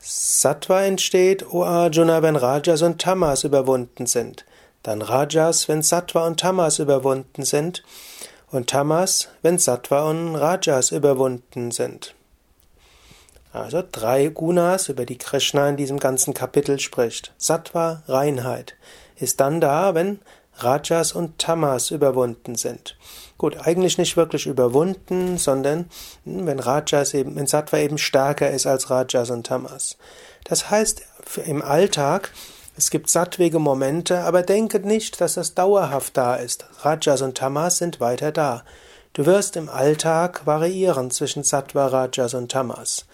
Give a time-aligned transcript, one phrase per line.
[0.00, 4.46] Sattva entsteht, O Arjuna, wenn Rajas und Tamas überwunden sind.
[4.82, 7.82] Dann Rajas, wenn Sattva und Tamas überwunden sind.
[8.50, 12.14] Und Tamas, wenn Sattva und Rajas überwunden sind.
[13.52, 17.32] Also drei Gunas, über die Krishna in diesem ganzen Kapitel spricht.
[17.36, 18.74] Sattva, Reinheit,
[19.16, 20.20] ist dann da, wenn
[20.56, 22.96] Rajas und Tamas überwunden sind.
[23.38, 25.90] Gut, eigentlich nicht wirklich überwunden, sondern
[26.24, 29.96] hm, wenn Rajas eben, wenn Sattva eben stärker ist als Rajas und Tamas.
[30.44, 31.02] Das heißt,
[31.46, 32.32] im Alltag,
[32.76, 36.66] es gibt sattwige Momente, aber denke nicht, dass das dauerhaft da ist.
[36.80, 38.64] Rajas und Tamas sind weiter da.
[39.12, 43.04] Du wirst im Alltag variieren zwischen Sattva, Rajas und Tamas.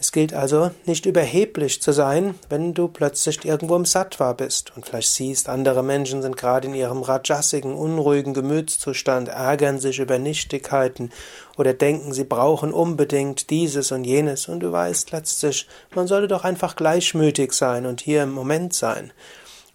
[0.00, 4.86] Es gilt also nicht überheblich zu sein, wenn du plötzlich irgendwo im Sattva bist und
[4.86, 11.10] vielleicht siehst, andere Menschen sind gerade in ihrem rajasigen, unruhigen Gemütszustand, ärgern sich über Nichtigkeiten
[11.58, 16.44] oder denken, sie brauchen unbedingt dieses und jenes und du weißt letztlich, man sollte doch
[16.44, 19.12] einfach gleichmütig sein und hier im Moment sein.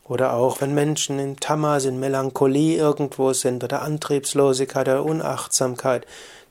[0.08, 6.06] Oder auch wenn Menschen in Tamas, in Melancholie irgendwo sind oder Antriebslosigkeit oder Unachtsamkeit,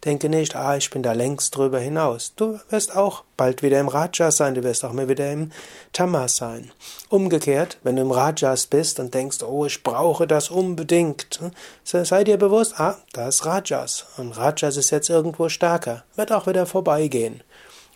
[0.05, 2.33] denke nicht, ah, ich bin da längst drüber hinaus.
[2.37, 5.51] Du wirst auch bald wieder im Rajas sein, du wirst auch mal wieder im
[5.93, 6.73] Tamas sein.
[7.09, 11.41] Umgekehrt, wenn du im Rajas bist und denkst, oh, ich brauche das unbedingt,
[11.85, 16.47] sei dir bewusst, ah, da ist Rajas und Rajas ist jetzt irgendwo stärker, wird auch
[16.47, 17.43] wieder vorbeigehen.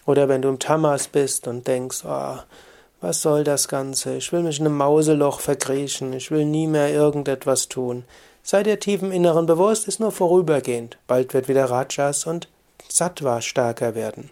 [0.06, 2.54] Oder wenn du im Tamas bist und denkst, ah, oh,
[3.00, 4.16] was soll das Ganze?
[4.16, 8.04] Ich will mich in einem Mauseloch verkriechen, ich will nie mehr irgendetwas tun.
[8.42, 10.98] Sei dir tief im Inneren bewusst, ist nur vorübergehend.
[11.06, 12.48] Bald wird wieder Rajas und
[12.88, 14.30] Sattva stärker werden.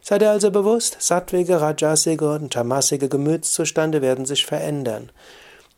[0.00, 5.10] Sei dir also bewusst, sattwige, rajasige und tamasige Gemütszustände werden sich verändern.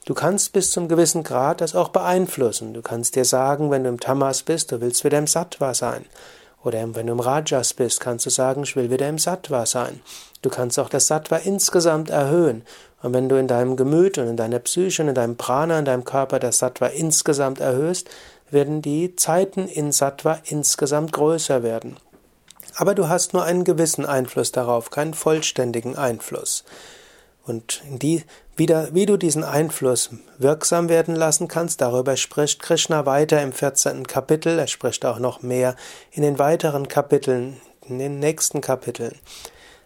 [0.06, 2.72] Du kannst bis zum gewissen Grad das auch beeinflussen.
[2.72, 6.04] Du kannst dir sagen, wenn du im Tamas bist, du willst wieder im Sattva sein.
[6.62, 10.00] Oder wenn du im Rajas bist, kannst du sagen, ich will wieder im Sattva sein.
[10.42, 12.62] Du kannst auch das Sattva insgesamt erhöhen.
[13.02, 15.86] Und wenn du in deinem Gemüt und in deiner Psyche und in deinem Prana, in
[15.86, 18.10] deinem Körper das Sattva insgesamt erhöhst,
[18.50, 21.96] werden die Zeiten in Sattva insgesamt größer werden.
[22.76, 26.64] Aber du hast nur einen gewissen Einfluss darauf, keinen vollständigen Einfluss.
[27.50, 28.22] Und die,
[28.54, 34.06] wieder, wie du diesen Einfluss wirksam werden lassen kannst, darüber spricht Krishna weiter im 14.
[34.06, 34.56] Kapitel.
[34.56, 35.74] Er spricht auch noch mehr
[36.12, 39.16] in den weiteren Kapiteln, in den nächsten Kapiteln.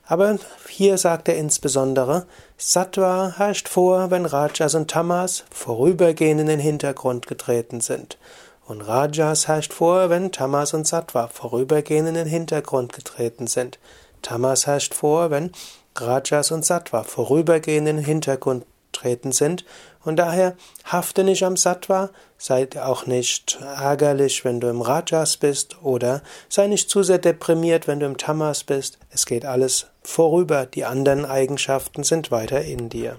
[0.06, 0.38] Aber
[0.68, 2.26] hier sagt er insbesondere,
[2.58, 8.18] Sattva herrscht vor, wenn Rajas und Tamas vorübergehend in den Hintergrund getreten sind.
[8.66, 13.78] Und Rajas herrscht vor, wenn Tamas und Sattva vorübergehend in den Hintergrund getreten sind.
[14.24, 15.52] Tamas herrscht vor, wenn
[15.96, 19.64] Rajas und Sattva vorübergehend in den Hintergrund treten sind
[20.02, 25.82] und daher hafte nicht am Sattva, sei auch nicht ärgerlich, wenn du im Rajas bist
[25.82, 28.98] oder sei nicht zu sehr deprimiert, wenn du im Tamas bist.
[29.10, 33.16] Es geht alles vorüber, die anderen Eigenschaften sind weiter in dir.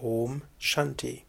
[0.00, 1.25] Om Shanti